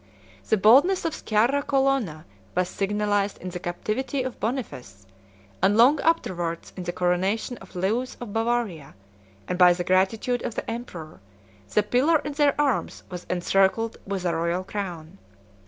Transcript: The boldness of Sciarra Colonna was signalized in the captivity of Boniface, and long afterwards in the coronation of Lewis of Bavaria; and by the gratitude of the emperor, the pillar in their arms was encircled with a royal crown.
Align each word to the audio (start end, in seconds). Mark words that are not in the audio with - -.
The 0.49 0.57
boldness 0.57 1.05
of 1.05 1.13
Sciarra 1.13 1.61
Colonna 1.61 2.25
was 2.55 2.69
signalized 2.69 3.37
in 3.37 3.49
the 3.49 3.59
captivity 3.59 4.23
of 4.23 4.39
Boniface, 4.39 5.05
and 5.61 5.77
long 5.77 5.99
afterwards 5.99 6.73
in 6.75 6.85
the 6.85 6.91
coronation 6.91 7.57
of 7.59 7.75
Lewis 7.75 8.17
of 8.19 8.33
Bavaria; 8.33 8.95
and 9.47 9.59
by 9.59 9.73
the 9.73 9.83
gratitude 9.83 10.41
of 10.41 10.55
the 10.55 10.67
emperor, 10.67 11.19
the 11.71 11.83
pillar 11.83 12.17
in 12.25 12.31
their 12.33 12.59
arms 12.59 13.03
was 13.11 13.27
encircled 13.29 13.97
with 14.07 14.25
a 14.25 14.35
royal 14.35 14.63
crown. 14.63 15.19